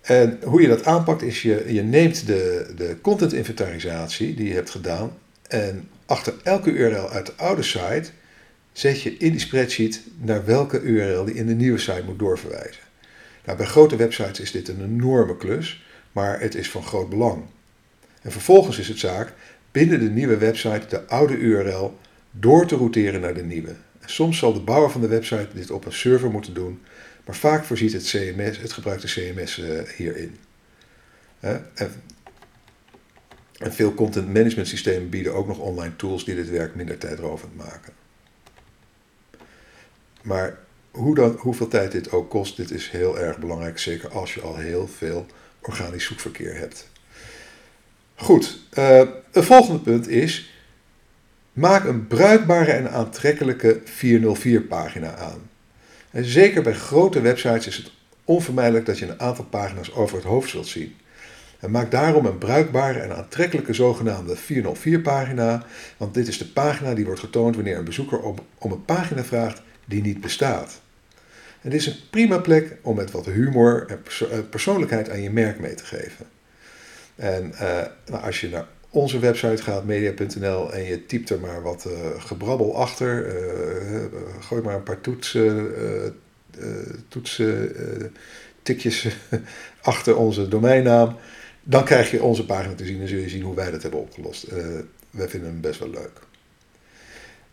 En 0.00 0.38
hoe 0.44 0.62
je 0.62 0.68
dat 0.68 0.84
aanpakt 0.84 1.22
is 1.22 1.42
je, 1.42 1.64
je 1.74 1.82
neemt 1.82 2.26
de, 2.26 2.72
de 2.76 2.96
content 3.00 3.32
inventarisatie 3.32 4.34
die 4.34 4.48
je 4.48 4.54
hebt 4.54 4.70
gedaan 4.70 5.18
en 5.48 5.88
achter 6.06 6.34
elke 6.42 6.70
URL 6.70 7.10
uit 7.10 7.26
de 7.26 7.32
oude 7.36 7.62
site 7.62 8.10
zet 8.78 9.02
je 9.02 9.16
in 9.16 9.30
die 9.30 9.40
spreadsheet 9.40 10.00
naar 10.18 10.44
welke 10.44 10.80
URL 10.80 11.24
die 11.24 11.34
in 11.34 11.46
de 11.46 11.54
nieuwe 11.54 11.78
site 11.78 12.02
moet 12.06 12.18
doorverwijzen. 12.18 12.82
Nou, 13.44 13.58
bij 13.58 13.66
grote 13.66 13.96
websites 13.96 14.40
is 14.40 14.50
dit 14.50 14.68
een 14.68 14.84
enorme 14.84 15.36
klus, 15.36 15.84
maar 16.12 16.40
het 16.40 16.54
is 16.54 16.70
van 16.70 16.82
groot 16.82 17.08
belang. 17.08 17.44
En 18.22 18.32
vervolgens 18.32 18.78
is 18.78 18.88
het 18.88 18.98
zaak 18.98 19.32
binnen 19.72 20.00
de 20.00 20.10
nieuwe 20.10 20.36
website 20.36 20.86
de 20.88 21.06
oude 21.06 21.36
URL 21.36 21.98
door 22.30 22.66
te 22.66 22.76
routeren 22.76 23.20
naar 23.20 23.34
de 23.34 23.44
nieuwe. 23.44 23.74
Soms 24.04 24.38
zal 24.38 24.52
de 24.52 24.60
bouwer 24.60 24.90
van 24.90 25.00
de 25.00 25.08
website 25.08 25.48
dit 25.54 25.70
op 25.70 25.84
een 25.84 25.92
server 25.92 26.30
moeten 26.30 26.54
doen, 26.54 26.80
maar 27.24 27.36
vaak 27.36 27.64
voorziet 27.64 27.92
het, 27.92 28.02
CMS, 28.02 28.58
het 28.58 28.72
gebruikte 28.72 29.06
CMS 29.06 29.58
uh, 29.58 29.80
hierin. 29.96 30.36
En 33.58 33.72
veel 33.72 33.94
content 33.94 34.34
management 34.34 34.68
systemen 34.68 35.08
bieden 35.08 35.34
ook 35.34 35.46
nog 35.46 35.58
online 35.58 35.96
tools 35.96 36.24
die 36.24 36.34
dit 36.34 36.50
werk 36.50 36.74
minder 36.74 36.98
tijdrovend 36.98 37.56
maken. 37.56 37.92
Maar 40.22 40.58
hoe 40.90 41.14
dan, 41.14 41.36
hoeveel 41.38 41.68
tijd 41.68 41.92
dit 41.92 42.12
ook 42.12 42.30
kost, 42.30 42.56
dit 42.56 42.70
is 42.70 42.90
heel 42.90 43.18
erg 43.18 43.38
belangrijk, 43.38 43.78
zeker 43.78 44.10
als 44.10 44.34
je 44.34 44.40
al 44.40 44.56
heel 44.56 44.88
veel 44.88 45.26
organisch 45.60 46.04
zoekverkeer 46.04 46.56
hebt. 46.56 46.88
Goed, 48.14 48.58
uh, 48.78 49.02
het 49.30 49.44
volgende 49.44 49.80
punt 49.80 50.08
is, 50.08 50.54
maak 51.52 51.84
een 51.84 52.06
bruikbare 52.06 52.72
en 52.72 52.90
aantrekkelijke 52.90 53.80
404-pagina 53.80 55.14
aan. 55.16 55.50
En 56.10 56.24
zeker 56.24 56.62
bij 56.62 56.74
grote 56.74 57.20
websites 57.20 57.66
is 57.66 57.76
het 57.76 57.90
onvermijdelijk 58.24 58.86
dat 58.86 58.98
je 58.98 59.06
een 59.06 59.20
aantal 59.20 59.44
pagina's 59.44 59.92
over 59.92 60.16
het 60.16 60.26
hoofd 60.26 60.50
zult 60.50 60.66
zien. 60.66 60.96
En 61.58 61.70
maak 61.70 61.90
daarom 61.90 62.26
een 62.26 62.38
bruikbare 62.38 62.98
en 62.98 63.16
aantrekkelijke 63.16 63.72
zogenaamde 63.72 64.36
404-pagina, 64.36 65.66
want 65.96 66.14
dit 66.14 66.28
is 66.28 66.38
de 66.38 66.46
pagina 66.46 66.94
die 66.94 67.04
wordt 67.04 67.20
getoond 67.20 67.54
wanneer 67.54 67.76
een 67.76 67.84
bezoeker 67.84 68.20
om 68.58 68.72
een 68.72 68.84
pagina 68.84 69.24
vraagt 69.24 69.62
die 69.88 70.02
niet 70.02 70.20
bestaat. 70.20 70.80
Het 71.60 71.74
is 71.74 71.86
een 71.86 71.96
prima 72.10 72.38
plek 72.38 72.76
om 72.82 72.96
met 72.96 73.10
wat 73.10 73.26
humor 73.26 73.86
en 73.88 74.02
eh, 74.30 74.38
persoonlijkheid 74.50 75.10
aan 75.10 75.22
je 75.22 75.30
merk 75.30 75.60
mee 75.60 75.74
te 75.74 75.84
geven. 75.84 76.26
En 77.16 77.52
uh, 77.52 77.60
nou, 78.06 78.24
als 78.24 78.40
je 78.40 78.48
naar 78.48 78.66
onze 78.90 79.18
website 79.18 79.62
gaat, 79.62 79.84
media.nl, 79.84 80.72
en 80.72 80.84
je 80.84 81.06
typt 81.06 81.30
er 81.30 81.40
maar 81.40 81.62
wat 81.62 81.86
uh, 81.86 82.22
gebrabbel 82.22 82.76
achter, 82.76 83.34
gooi 84.40 84.62
maar 84.62 84.74
een 84.74 84.82
paar 84.82 85.00
toetsen, 85.00 85.72
toetsen 87.08 87.72
tikjes 88.62 89.06
achter 89.82 90.16
onze 90.16 90.48
domeinnaam, 90.48 91.16
dan 91.62 91.84
krijg 91.84 92.10
je 92.10 92.22
onze 92.22 92.46
pagina 92.46 92.74
te 92.74 92.86
zien 92.86 93.00
en 93.00 93.08
zul 93.08 93.18
je 93.18 93.28
zien 93.28 93.42
hoe 93.42 93.54
wij 93.54 93.70
dat 93.70 93.82
hebben 93.82 94.00
opgelost. 94.00 94.46
wij 95.10 95.28
vinden 95.28 95.50
hem 95.50 95.60
best 95.60 95.78
wel 95.78 95.90
leuk. 95.90 96.27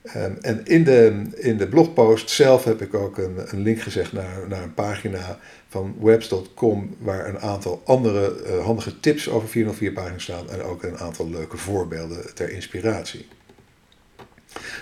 Ehm, 0.06 0.34
en 0.42 0.66
in 0.66 0.84
de, 0.84 1.24
in 1.36 1.58
de 1.58 1.68
blogpost 1.68 2.30
zelf 2.30 2.64
heb 2.64 2.82
ik 2.82 2.94
ook 2.94 3.18
een, 3.18 3.38
een 3.46 3.62
link 3.62 3.82
gezegd 3.82 4.14
naar, 4.14 4.48
naar 4.48 4.64
een 4.64 4.74
pagina 4.74 5.40
van 5.68 5.96
webs.com 6.00 6.96
waar 7.00 7.28
een 7.28 7.40
aantal 7.40 7.82
andere 7.86 8.44
uh, 8.46 8.66
handige 8.66 9.00
tips 9.00 9.30
over 9.30 9.50
404 9.50 9.92
pagina's 9.92 10.24
staan 10.24 10.50
en 10.50 10.62
ook 10.62 10.84
een 10.84 10.98
aantal 10.98 11.30
leuke 11.30 11.58
voorbeelden 11.58 12.36
ter 12.36 12.52
inspiratie. 12.52 13.28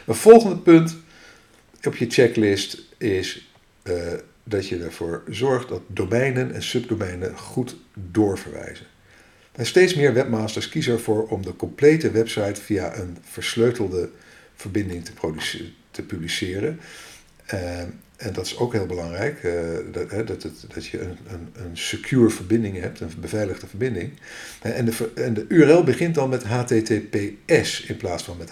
Een 0.05 0.15
volgende 0.15 0.57
punt 0.57 0.95
op 1.83 1.95
je 1.95 2.09
checklist 2.09 2.81
is 2.97 3.53
uh, 3.83 3.95
dat 4.43 4.67
je 4.67 4.83
ervoor 4.83 5.23
zorgt 5.29 5.69
dat 5.69 5.81
domeinen 5.87 6.53
en 6.53 6.63
subdomeinen 6.63 7.37
goed 7.37 7.75
doorverwijzen. 7.93 8.85
En 9.51 9.65
steeds 9.65 9.95
meer 9.95 10.13
webmasters 10.13 10.69
kiezen 10.69 10.93
ervoor 10.93 11.27
om 11.27 11.41
de 11.41 11.55
complete 11.55 12.11
website 12.11 12.61
via 12.61 12.97
een 12.97 13.17
versleutelde 13.21 14.09
verbinding 14.63 15.05
te, 15.05 15.11
te 15.91 16.01
publiceren. 16.01 16.79
Uh, 17.53 17.79
en 18.17 18.33
dat 18.33 18.45
is 18.45 18.57
ook 18.57 18.73
heel 18.73 18.85
belangrijk, 18.85 19.43
uh, 19.43 19.53
dat, 19.91 20.11
hè, 20.11 20.23
dat, 20.23 20.47
dat 20.73 20.85
je 20.85 21.01
een, 21.01 21.17
een, 21.27 21.49
een 21.53 21.77
secure 21.77 22.29
verbinding 22.29 22.79
hebt, 22.79 22.99
een 22.99 23.11
beveiligde 23.19 23.67
verbinding. 23.67 24.13
En 24.61 24.85
de, 24.85 25.11
en 25.15 25.33
de 25.33 25.45
URL 25.47 25.83
begint 25.83 26.15
dan 26.15 26.29
met 26.29 26.43
HTTPS 26.43 27.81
in 27.81 27.97
plaats 27.97 28.23
van 28.23 28.37
met 28.37 28.51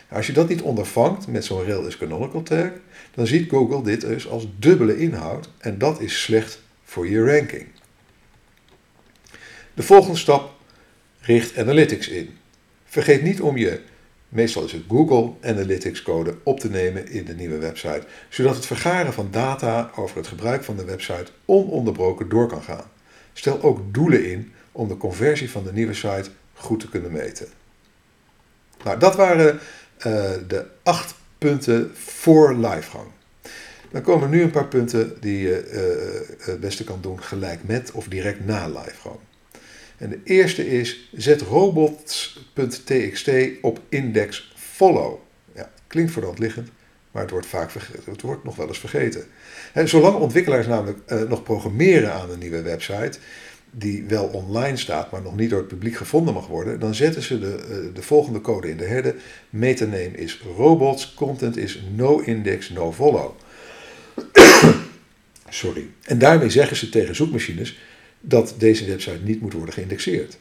Als 0.10 0.28
je 0.28 0.34
dat 0.34 0.50
niet 0.50 0.62
ondervangt 0.62 1.28
met 1.28 1.46
zo'n 1.46 1.64
rel 1.64 1.88
is 1.88 1.98
canonical 1.98 2.44
tag, 2.44 2.70
dan 3.16 3.28
ziet 3.28 3.50
Google 3.50 3.84
dit 3.84 4.02
dus 4.02 4.28
als 4.28 4.48
dubbele 4.60 4.98
inhoud 4.98 5.50
en 5.58 5.78
dat 5.78 6.02
is 6.02 6.22
slecht 6.22 6.62
voor 6.84 7.10
je 7.10 7.26
ranking. 7.26 7.66
De 9.80 9.86
volgende 9.86 10.18
stap 10.18 10.52
richt 11.20 11.58
Analytics 11.58 12.08
in. 12.08 12.38
Vergeet 12.86 13.22
niet 13.22 13.42
om 13.42 13.58
je, 13.58 13.82
meestal 14.30 14.64
is 14.64 14.72
het 14.72 14.84
Google 14.88 15.34
Analytics 15.42 16.02
code, 16.02 16.36
op 16.44 16.60
te 16.60 16.70
nemen 16.70 17.08
in 17.08 17.26
de 17.26 17.34
nieuwe 17.34 17.58
website, 17.58 18.04
zodat 18.30 18.56
het 18.56 18.66
vergaren 18.66 19.14
van 19.14 19.28
data 19.32 19.92
over 19.96 20.18
het 20.18 20.28
gebruik 20.28 20.64
van 20.64 20.76
de 20.76 20.84
website 20.84 21.32
ononderbroken 21.46 22.30
door 22.30 22.48
kan 22.48 22.62
gaan. 22.62 22.92
Stel 23.34 23.62
ook 23.62 23.94
doelen 23.94 24.26
in 24.26 24.54
om 24.72 24.88
de 24.88 24.98
conversie 24.98 25.52
van 25.52 25.64
de 25.64 25.74
nieuwe 25.74 25.94
site 25.94 26.30
goed 26.54 26.80
te 26.80 26.90
kunnen 26.90 27.12
meten. 27.12 27.48
Nou, 28.84 29.00
dat 29.00 29.16
waren 29.16 29.54
uh, 29.56 29.62
de 30.48 30.66
acht 30.84 31.16
punten 31.38 31.92
voor 31.94 32.56
livegang. 32.56 33.08
Dan 33.92 34.02
komen 34.02 34.30
nu 34.30 34.42
een 34.42 34.52
paar 34.52 34.68
punten 34.68 35.18
die 35.22 35.40
je 35.40 35.72
uh, 36.38 36.46
het 36.46 36.60
beste 36.60 36.84
kan 36.84 37.02
doen 37.02 37.24
gelijk 37.24 37.64
met 37.64 37.92
of 37.92 38.08
direct 38.08 38.46
na 38.46 38.68
livegang. 38.68 39.20
En 40.00 40.10
de 40.10 40.20
eerste 40.24 40.70
is 40.70 41.10
zet 41.12 41.42
robots.txt 41.42 43.30
op 43.62 43.82
index 43.90 44.54
follow. 44.56 45.20
Ja, 45.56 45.72
klinkt 45.88 46.12
voor 46.12 46.22
de 46.22 46.28
hand 46.28 46.40
liggend, 46.40 46.70
maar 47.12 47.22
het 47.22 47.32
wordt, 47.32 47.48
vaak 47.48 47.72
het 48.06 48.22
wordt 48.22 48.44
nog 48.44 48.56
wel 48.56 48.68
eens 48.68 48.80
vergeten. 48.80 49.26
En 49.74 49.90
zolang 49.90 50.16
ontwikkelaars 50.16 50.68
namelijk 50.68 50.98
uh, 51.08 51.22
nog 51.22 51.44
programmeren 51.44 52.14
aan 52.14 52.32
een 52.32 52.40
nieuwe 52.40 52.62
website, 52.62 53.20
die 53.72 54.04
wel 54.04 54.26
online 54.26 54.78
staat, 54.78 55.12
maar 55.12 55.22
nog 55.22 55.36
niet 55.36 55.50
door 55.50 55.60
het 55.60 55.68
publiek 55.68 55.96
gevonden 55.96 56.34
mag 56.34 56.48
worden, 56.48 56.80
dan 56.80 56.96
zetten 56.96 57.22
ze 57.22 57.40
de, 57.40 57.56
eh, 57.56 57.96
de 57.96 58.02
volgende 58.02 58.42
code 58.42 58.70
in 58.70 58.78
de 58.78 58.86
header. 58.86 59.16
Metaname 59.50 60.12
is 60.12 60.42
robots, 60.58 61.14
content 61.14 61.58
is 61.58 61.84
no 61.96 62.20
index, 62.20 62.70
no 62.70 62.94
follow. 62.94 63.32
Sorry. 65.50 65.88
En 66.04 66.20
daarmee 66.20 66.50
zeggen 66.50 66.78
ze 66.78 66.90
tegen 66.90 67.16
zoekmachines 67.16 67.78
dat 68.20 68.56
deze 68.58 68.86
website 68.86 69.20
niet 69.24 69.42
moet 69.42 69.54
worden 69.54 69.74
geïndexeerd. 69.74 70.38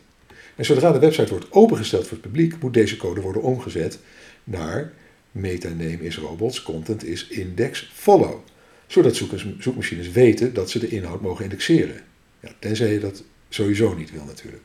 En 0.57 0.65
zodra 0.65 0.93
de 0.93 0.99
website 0.99 1.29
wordt 1.29 1.53
opengesteld 1.53 2.03
voor 2.03 2.17
het 2.17 2.27
publiek, 2.27 2.63
moet 2.63 2.75
deze 2.75 2.97
code 2.97 3.21
worden 3.21 3.43
omgezet 3.43 3.99
naar 4.45 4.93
metaname 5.33 6.05
is 6.05 6.17
robots, 6.17 6.63
content 6.63 7.05
is 7.05 7.27
index 7.27 7.91
follow. 7.95 8.39
Zodat 8.87 9.17
zoekmachines 9.59 10.11
weten 10.11 10.55
dat 10.55 10.71
ze 10.71 10.79
de 10.79 10.89
inhoud 10.89 11.21
mogen 11.21 11.45
indexeren. 11.45 12.01
Ja, 12.41 12.53
tenzij 12.59 12.93
je 12.93 12.99
dat 12.99 13.23
sowieso 13.49 13.95
niet 13.95 14.11
wil 14.11 14.25
natuurlijk. 14.25 14.63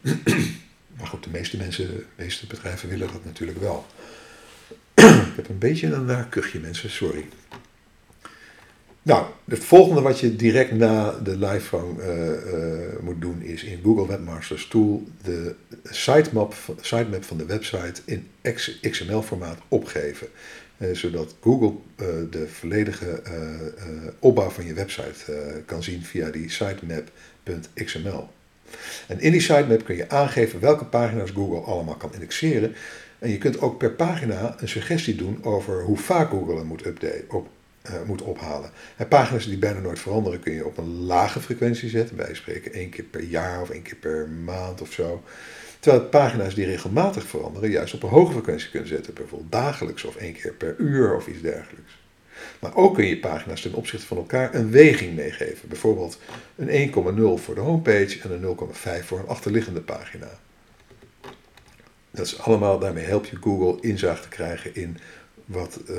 maar 0.98 1.06
goed, 1.06 1.24
de 1.24 1.30
meeste 1.30 1.56
mensen, 1.56 1.86
de 1.86 2.04
meeste 2.16 2.46
bedrijven 2.46 2.88
willen 2.88 3.08
dat 3.12 3.24
natuurlijk 3.24 3.60
wel. 3.60 3.86
Ik 5.28 5.36
heb 5.36 5.48
een 5.48 5.58
beetje 5.58 5.86
een 5.86 6.28
kuchje 6.28 6.60
mensen, 6.60 6.90
sorry. 6.90 7.24
Nou, 9.08 9.26
het 9.44 9.64
volgende 9.64 10.00
wat 10.00 10.20
je 10.20 10.36
direct 10.36 10.72
na 10.72 11.10
de 11.10 11.38
livegang 11.38 11.98
uh, 11.98 12.28
uh, 12.28 12.98
moet 13.00 13.20
doen 13.20 13.42
is 13.42 13.64
in 13.64 13.80
Google 13.82 14.06
Webmasters 14.06 14.68
Tool 14.68 15.02
de 15.22 15.54
sitemap, 15.84 16.54
sitemap 16.80 17.24
van 17.24 17.36
de 17.36 17.46
website 17.46 18.00
in 18.04 18.28
XML-formaat 18.80 19.58
opgeven. 19.68 20.26
Uh, 20.78 20.94
zodat 20.94 21.34
Google 21.40 21.72
de 22.30 22.48
volledige 22.48 23.22
opbouw 24.18 24.50
van 24.50 24.66
je 24.66 24.74
website 24.74 25.32
kan 25.66 25.82
zien 25.82 26.02
via 26.02 26.30
die 26.30 26.50
sitemap.xml. 26.50 28.28
En 29.06 29.20
in 29.20 29.32
die 29.32 29.40
sitemap 29.40 29.84
kun 29.84 29.96
je 29.96 30.10
aangeven 30.10 30.60
welke 30.60 30.84
pagina's 30.84 31.30
Google 31.30 31.60
allemaal 31.60 31.96
kan 31.96 32.14
indexeren. 32.14 32.74
En 33.18 33.30
je 33.30 33.38
kunt 33.38 33.60
ook 33.60 33.78
per 33.78 33.92
pagina 33.92 34.54
een 34.58 34.68
suggestie 34.68 35.14
doen 35.14 35.44
over 35.44 35.82
hoe 35.82 35.98
vaak 35.98 36.30
Google 36.30 36.56
hem 36.56 36.66
moet 36.66 36.86
updaten, 36.86 37.24
op, 37.28 37.48
uh, 37.86 38.02
moet 38.06 38.22
ophalen. 38.22 38.70
En 38.96 39.08
pagina's 39.08 39.46
die 39.46 39.58
bijna 39.58 39.80
nooit 39.80 39.98
veranderen 39.98 40.40
kun 40.40 40.52
je 40.52 40.66
op 40.66 40.78
een 40.78 41.04
lage 41.04 41.40
frequentie 41.40 41.88
zetten. 41.88 42.16
Wij 42.16 42.34
spreken 42.34 42.72
één 42.72 42.90
keer 42.90 43.04
per 43.04 43.22
jaar 43.22 43.60
of 43.60 43.70
één 43.70 43.82
keer 43.82 43.96
per 43.96 44.28
maand 44.28 44.80
of 44.80 44.92
zo. 44.92 45.22
Terwijl 45.80 46.04
pagina's 46.04 46.54
die 46.54 46.66
regelmatig 46.66 47.26
veranderen 47.26 47.70
juist 47.70 47.94
op 47.94 48.02
een 48.02 48.08
hoge 48.08 48.32
frequentie 48.32 48.70
kunnen 48.70 48.88
zetten. 48.88 49.14
Bijvoorbeeld 49.14 49.52
dagelijks 49.52 50.04
of 50.04 50.16
één 50.16 50.32
keer 50.32 50.52
per 50.52 50.74
uur 50.78 51.14
of 51.14 51.26
iets 51.26 51.40
dergelijks. 51.40 51.98
Maar 52.58 52.76
ook 52.76 52.94
kun 52.94 53.06
je 53.06 53.18
pagina's 53.18 53.60
ten 53.60 53.74
opzichte 53.74 54.06
van 54.06 54.16
elkaar 54.16 54.54
een 54.54 54.70
weging 54.70 55.14
meegeven. 55.14 55.68
Bijvoorbeeld 55.68 56.18
een 56.56 56.90
1,0 57.38 57.42
voor 57.42 57.54
de 57.54 57.60
homepage 57.60 58.18
en 58.22 58.30
een 58.30 58.56
0,5 59.00 59.04
voor 59.04 59.18
een 59.18 59.28
achterliggende 59.28 59.80
pagina. 59.80 60.28
Dat 62.10 62.26
is 62.26 62.38
allemaal, 62.38 62.78
daarmee 62.78 63.04
help 63.04 63.26
je 63.26 63.36
Google 63.40 63.88
inzicht 63.88 64.22
te 64.22 64.28
krijgen 64.28 64.74
in 64.74 64.96
wat, 65.48 65.80
uh, 65.90 65.96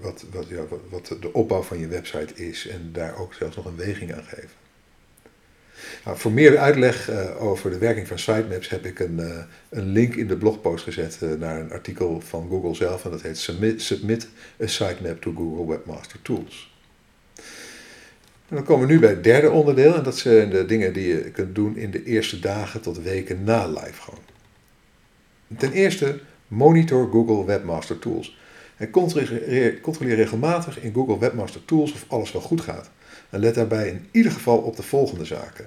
wat, 0.00 0.24
wat, 0.32 0.48
ja, 0.48 0.62
wat, 0.90 1.16
de 1.20 1.32
opbouw 1.32 1.62
van 1.62 1.78
je 1.78 1.86
website 1.86 2.34
is 2.34 2.66
en 2.66 2.90
daar 2.92 3.18
ook 3.18 3.34
zelfs 3.34 3.56
nog 3.56 3.64
een 3.64 3.76
weging 3.76 4.14
aan 4.14 4.24
geven. 4.24 4.66
Nou, 6.04 6.18
voor 6.18 6.32
meer 6.32 6.58
uitleg 6.58 7.10
uh, 7.10 7.42
over 7.42 7.70
de 7.70 7.78
werking 7.78 8.08
van 8.08 8.18
sitemaps 8.18 8.68
heb 8.68 8.84
ik 8.84 8.98
een, 8.98 9.18
uh, 9.18 9.42
een 9.68 9.86
link 9.86 10.14
in 10.14 10.26
de 10.26 10.36
blogpost 10.36 10.84
gezet 10.84 11.20
naar 11.38 11.60
een 11.60 11.72
artikel 11.72 12.20
van 12.20 12.48
Google 12.48 12.74
zelf 12.74 13.04
en 13.04 13.10
dat 13.10 13.22
heet 13.22 13.38
Submit, 13.38 13.82
Submit 13.82 14.28
a 14.62 14.66
Sitemap 14.66 15.20
to 15.20 15.32
Google 15.32 15.66
Webmaster 15.66 16.22
Tools. 16.22 16.76
En 18.48 18.56
dan 18.56 18.64
komen 18.64 18.86
we 18.86 18.92
nu 18.92 18.98
bij 18.98 19.10
het 19.10 19.24
derde 19.24 19.50
onderdeel 19.50 19.94
en 19.94 20.02
dat 20.02 20.18
zijn 20.18 20.50
de 20.50 20.66
dingen 20.66 20.92
die 20.92 21.08
je 21.08 21.30
kunt 21.30 21.54
doen 21.54 21.76
in 21.76 21.90
de 21.90 22.04
eerste 22.04 22.40
dagen 22.40 22.80
tot 22.80 23.02
weken 23.02 23.44
na 23.44 23.66
livegang. 23.66 24.18
Ten 25.58 25.72
eerste 25.72 26.20
monitor 26.48 27.10
Google 27.10 27.44
Webmaster 27.44 27.98
Tools. 27.98 28.38
En 28.78 28.90
controleer 29.80 30.14
regelmatig 30.14 30.80
in 30.80 30.92
Google 30.92 31.18
Webmaster 31.18 31.64
Tools 31.64 31.92
of 31.92 32.04
alles 32.08 32.32
wel 32.32 32.42
goed 32.42 32.60
gaat. 32.60 32.90
En 33.30 33.40
let 33.40 33.54
daarbij 33.54 33.88
in 33.88 34.08
ieder 34.10 34.32
geval 34.32 34.58
op 34.58 34.76
de 34.76 34.82
volgende 34.82 35.24
zaken. 35.24 35.66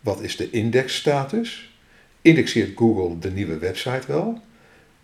Wat 0.00 0.20
is 0.20 0.36
de 0.36 0.50
indexstatus? 0.50 1.78
Indexeert 2.22 2.76
Google 2.76 3.18
de 3.18 3.30
nieuwe 3.30 3.58
website 3.58 4.06
wel? 4.06 4.40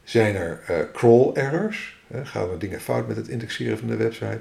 Zijn 0.04 0.34
er 0.34 0.62
uh, 0.70 0.76
crawl 0.92 1.34
errors? 1.34 2.00
Gaan 2.22 2.50
er 2.50 2.58
dingen 2.58 2.80
fout 2.80 3.08
met 3.08 3.16
het 3.16 3.28
indexeren 3.28 3.78
van 3.78 3.88
de 3.88 3.96
website? 3.96 4.40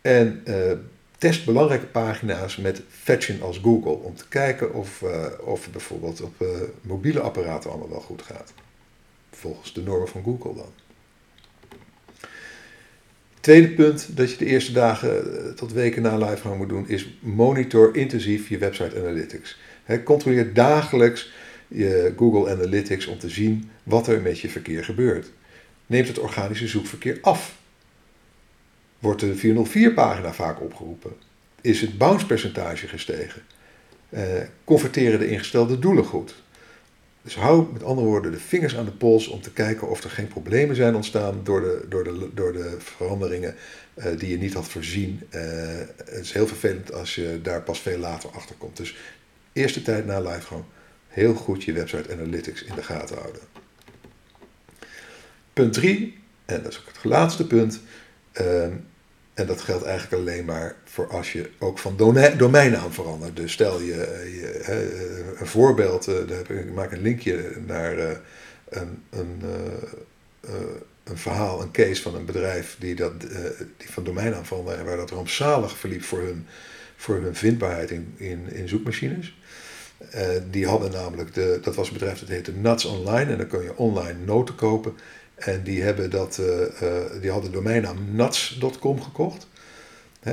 En 0.00 0.42
uh, 0.44 0.72
test 1.18 1.44
belangrijke 1.44 1.86
pagina's 1.86 2.56
met 2.56 2.82
fetchen 2.88 3.42
als 3.42 3.58
Google 3.58 3.92
om 3.92 4.14
te 4.14 4.28
kijken 4.28 4.74
of, 4.74 5.04
of 5.40 5.62
het 5.62 5.72
bijvoorbeeld 5.72 6.20
op 6.20 6.44
mobiele 6.80 7.20
apparaten 7.20 7.70
allemaal 7.70 7.90
wel 7.90 8.00
goed 8.00 8.22
gaat. 8.22 8.52
Volgens 9.30 9.72
de 9.72 9.82
normen 9.82 10.08
van 10.08 10.22
Google 10.22 10.54
dan. 10.54 10.72
Tweede 13.40 13.68
punt 13.68 14.16
dat 14.16 14.30
je 14.30 14.36
de 14.36 14.44
eerste 14.44 14.72
dagen 14.72 15.38
eh, 15.38 15.52
tot 15.52 15.72
weken 15.72 16.02
na 16.02 16.16
livegang 16.16 16.56
moet 16.56 16.68
doen, 16.68 16.88
is 16.88 17.18
monitor 17.20 17.96
intensief 17.96 18.48
je 18.48 18.58
website 18.58 18.98
analytics. 18.98 19.58
Controleer 20.04 20.54
dagelijks 20.54 21.32
je 21.68 22.12
Google 22.16 22.50
Analytics 22.52 23.06
om 23.06 23.18
te 23.18 23.28
zien 23.28 23.70
wat 23.82 24.06
er 24.06 24.20
met 24.20 24.40
je 24.40 24.48
verkeer 24.48 24.84
gebeurt. 24.84 25.30
Neemt 25.86 26.08
het 26.08 26.18
organische 26.18 26.68
zoekverkeer 26.68 27.18
af? 27.20 27.58
Wordt 28.98 29.20
de 29.20 29.36
404-pagina 29.36 30.32
vaak 30.32 30.60
opgeroepen? 30.60 31.12
Is 31.60 31.80
het 31.80 31.98
bounce 31.98 32.26
percentage 32.26 32.88
gestegen? 32.88 33.42
Uh, 34.10 34.22
converteren 34.64 35.18
de 35.18 35.28
ingestelde 35.28 35.78
doelen 35.78 36.04
goed? 36.04 36.34
Dus 37.28 37.36
hou 37.36 37.72
met 37.72 37.82
andere 37.82 38.06
woorden 38.06 38.30
de 38.30 38.38
vingers 38.38 38.76
aan 38.76 38.84
de 38.84 38.90
pols 38.90 39.28
om 39.28 39.40
te 39.40 39.52
kijken 39.52 39.88
of 39.88 40.04
er 40.04 40.10
geen 40.10 40.28
problemen 40.28 40.76
zijn 40.76 40.94
ontstaan 40.94 41.40
door 41.42 41.60
de, 41.60 41.86
door 41.88 42.04
de, 42.04 42.30
door 42.34 42.52
de 42.52 42.76
veranderingen 42.78 43.54
uh, 43.96 44.04
die 44.18 44.30
je 44.30 44.38
niet 44.38 44.54
had 44.54 44.68
voorzien. 44.68 45.22
Uh, 45.30 45.40
het 45.96 46.24
is 46.24 46.32
heel 46.32 46.46
vervelend 46.46 46.92
als 46.92 47.14
je 47.14 47.40
daar 47.42 47.62
pas 47.62 47.80
veel 47.80 47.98
later 47.98 48.30
achter 48.30 48.56
komt. 48.56 48.76
Dus 48.76 48.96
eerste 49.52 49.82
tijd 49.82 50.06
na 50.06 50.20
live 50.20 50.40
gewoon 50.40 50.66
heel 51.08 51.34
goed 51.34 51.64
je 51.64 51.72
website 51.72 52.12
analytics 52.12 52.62
in 52.62 52.74
de 52.74 52.82
gaten 52.82 53.16
houden. 53.16 53.42
Punt 55.52 55.72
3, 55.72 56.18
en 56.44 56.62
dat 56.62 56.72
is 56.72 56.78
ook 56.78 56.94
het 56.94 57.04
laatste 57.04 57.46
punt. 57.46 57.80
Uh, 58.40 58.66
en 59.38 59.46
dat 59.46 59.60
geldt 59.60 59.84
eigenlijk 59.84 60.22
alleen 60.22 60.44
maar 60.44 60.74
voor 60.84 61.06
als 61.06 61.32
je 61.32 61.50
ook 61.58 61.78
van 61.78 61.96
domeinnaam 62.36 62.92
verandert. 62.92 63.36
Dus 63.36 63.52
stel 63.52 63.80
je, 63.80 63.94
je 64.40 64.62
een 65.38 65.46
voorbeeld, 65.46 66.06
eh, 66.06 66.58
ik 66.58 66.72
maak 66.74 66.92
een 66.92 67.02
linkje 67.02 67.52
naar 67.66 67.98
eh, 67.98 68.16
een, 68.68 69.02
een, 69.10 69.42
eh, 70.40 70.50
een 71.04 71.18
verhaal, 71.18 71.62
een 71.62 71.70
case 71.70 72.02
van 72.02 72.14
een 72.14 72.24
bedrijf 72.24 72.76
die, 72.78 72.94
dat, 72.94 73.20
die 73.76 73.90
van 73.90 74.04
domeinnaam 74.04 74.44
veranderde 74.44 74.80
en 74.80 74.86
waar 74.86 74.96
dat 74.96 75.10
rampzalig 75.10 75.78
verliep 75.78 76.02
voor 76.02 76.20
hun, 76.20 76.46
voor 76.96 77.14
hun 77.14 77.34
vindbaarheid 77.34 77.90
in, 77.90 78.14
in, 78.16 78.52
in 78.52 78.68
zoekmachines. 78.68 79.36
die 80.50 80.66
hadden 80.66 80.90
namelijk, 80.90 81.34
de, 81.34 81.58
dat 81.62 81.74
was 81.74 81.86
een 81.86 81.92
bedrijf 81.92 82.18
dat 82.18 82.28
heette 82.28 82.52
Nuts 82.52 82.84
Online 82.84 83.30
en 83.30 83.38
dan 83.38 83.46
kun 83.46 83.62
je 83.62 83.76
online 83.76 84.18
noten 84.24 84.54
kopen. 84.54 84.94
En 85.38 85.62
die, 85.62 85.82
hebben 85.82 86.10
dat, 86.10 86.38
uh, 86.40 86.46
uh, 86.46 87.20
die 87.20 87.30
hadden 87.30 87.50
de 87.50 87.56
domeinnaam 87.56 87.96
nuts.com 88.10 89.02
gekocht. 89.02 89.46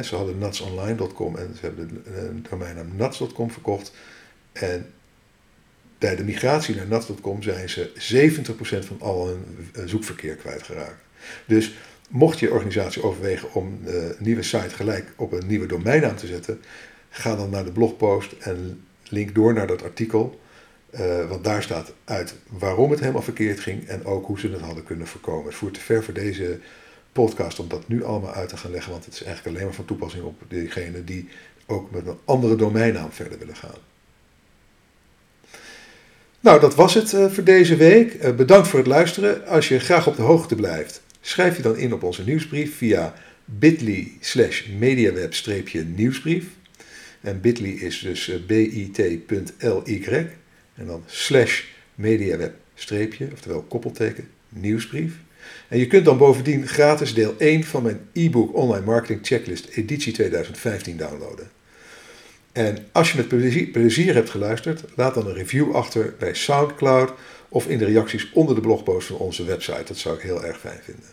Ze 0.04 0.16
hadden 0.16 0.38
nutsonline.com 0.38 1.36
en 1.36 1.56
ze 1.60 1.66
hebben 1.66 1.88
de 1.88 2.42
domeinnaam 2.50 2.96
nuts.com 2.96 3.52
verkocht. 3.52 3.92
En 4.52 4.86
bij 5.98 6.16
de 6.16 6.24
migratie 6.24 6.76
naar 6.76 6.88
nuts.com 6.88 7.42
zijn 7.42 7.70
ze 7.70 7.92
70% 8.84 8.86
van 8.86 8.98
al 9.00 9.28
hun 9.28 9.44
eh, 9.74 9.84
zoekverkeer 9.86 10.36
kwijtgeraakt. 10.36 11.04
Dus 11.46 11.74
mocht 12.10 12.40
je 12.40 12.52
organisatie 12.52 13.04
overwegen 13.04 13.54
om 13.54 13.80
de 13.84 14.16
nieuwe 14.20 14.44
site 14.44 14.76
gelijk 14.76 15.14
op 15.16 15.32
een 15.32 15.48
nieuwe 15.48 15.66
domeinnaam 15.66 16.16
te 16.16 16.28
zetten, 16.28 16.62
ga 17.10 17.36
dan 17.36 17.50
naar 17.50 17.66
de 17.66 17.72
blogpost 17.72 18.32
en 18.40 18.86
link 19.10 19.36
door 19.36 19.54
naar 19.54 19.68
dat 19.68 19.84
artikel. 19.84 20.40
Uh, 21.00 21.30
want 21.30 21.44
daar 21.44 21.64
staat 21.64 21.94
uit 22.06 22.36
waarom 22.50 22.92
het 22.92 23.00
helemaal 23.00 23.22
verkeerd 23.22 23.60
ging 23.60 23.88
en 23.88 24.06
ook 24.06 24.26
hoe 24.26 24.40
ze 24.40 24.50
het 24.50 24.62
hadden 24.62 24.84
kunnen 24.84 25.08
voorkomen. 25.08 25.46
Het 25.46 25.56
voert 25.56 25.74
te 25.74 25.80
ver 25.80 26.04
voor 26.04 26.14
deze 26.14 26.60
podcast 27.12 27.60
om 27.60 27.68
dat 27.68 27.88
nu 27.88 28.04
allemaal 28.04 28.34
uit 28.34 28.50
te 28.50 28.58
gaan 28.58 28.72
leggen, 28.72 28.92
want 28.92 29.06
het 29.06 29.14
is 29.14 29.24
eigenlijk 29.24 29.56
alleen 29.56 29.68
maar 29.68 29.76
van 29.76 29.86
toepassing 29.86 30.24
op 30.24 30.42
diegenen 30.48 31.06
die 31.06 31.28
ook 31.66 31.92
met 31.92 32.08
een 32.08 32.18
andere 32.26 32.56
domeinnaam 32.56 33.12
verder 33.12 33.40
willen 33.40 33.56
gaan. 33.56 33.78
Nou, 36.40 36.60
dat 36.60 36.76
was 36.76 36.94
het 36.94 37.14
uh, 37.14 37.32
voor 37.32 37.44
deze 37.44 37.76
week. 37.76 38.14
Uh, 38.14 38.32
bedankt 38.36 38.68
voor 38.68 38.80
het 38.80 38.88
luisteren. 38.88 39.48
Als 39.48 39.68
je 39.68 39.80
graag 39.80 40.08
op 40.08 40.16
de 40.16 40.22
hoogte 40.22 40.56
blijft, 40.56 41.02
schrijf 41.22 41.56
je 41.56 41.62
dan 41.62 41.78
in 41.78 41.94
op 41.94 42.04
onze 42.04 42.24
nieuwsbrief 42.24 42.78
via 42.78 43.14
bit.ly 43.46 44.12
slash 44.20 44.66
mediaweb-nieuwsbrief. 44.80 46.46
En 47.22 47.42
bit.ly 47.42 47.70
is 47.70 48.00
dus 48.00 48.46
bit.ly 48.46 49.26
en 50.76 50.86
dan 50.86 51.04
slash 51.06 51.64
mediaweb 51.96 52.54
streepje, 52.76 53.30
oftewel 53.34 53.62
koppelteken, 53.62 54.30
nieuwsbrief. 54.50 55.14
En 55.68 55.80
je 55.80 55.88
kunt 55.88 56.06
dan 56.06 56.18
bovendien 56.18 56.68
gratis 56.68 57.14
deel 57.14 57.36
1 57.38 57.64
van 57.64 57.84
mijn 57.84 58.00
e-book 58.14 58.56
Online 58.56 58.86
Marketing 58.86 59.20
Checklist 59.26 59.68
editie 59.68 60.14
2015 60.14 60.98
downloaden. 60.98 61.50
En 62.52 62.78
als 62.92 63.12
je 63.12 63.18
met 63.18 63.72
plezier, 63.72 64.14
hebt 64.14 64.30
geluisterd, 64.30 64.84
laat 64.96 65.14
dan 65.14 65.28
een 65.28 65.34
review 65.34 65.76
achter 65.76 66.14
bij 66.20 66.34
SoundCloud 66.34 67.14
of 67.50 67.68
in 67.68 67.78
de 67.78 67.86
reacties 67.86 68.32
onder 68.34 68.56
de 68.56 68.62
blogpost 68.62 69.08
van 69.08 69.18
onze 69.18 69.46
website. 69.46 69.84
Dat 69.84 69.98
zou 69.98 70.16
ik 70.16 70.22
heel 70.22 70.46
erg 70.46 70.60
fijn 70.60 70.80
vinden. 70.84 71.10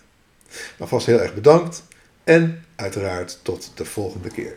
Alvast 0.79 1.07
heel 1.07 1.21
erg 1.21 1.35
bedankt 1.35 1.83
en 2.25 2.65
uiteraard 2.77 3.39
tot 3.43 3.73
de 3.75 3.85
volgende 3.85 4.29
keer. 4.29 4.57